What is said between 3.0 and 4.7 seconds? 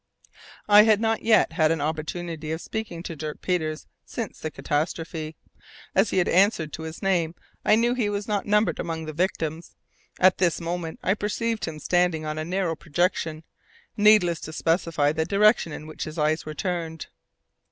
to Dirk Peters since the